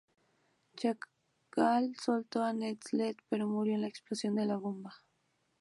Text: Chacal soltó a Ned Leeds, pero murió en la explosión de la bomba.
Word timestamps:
Chacal 0.77 1.95
soltó 1.95 2.41
a 2.41 2.53
Ned 2.53 2.79
Leeds, 2.91 3.23
pero 3.29 3.45
murió 3.47 3.75
en 3.75 3.81
la 3.81 3.87
explosión 3.87 4.33
de 4.33 4.47
la 4.47 4.57
bomba. 4.57 4.95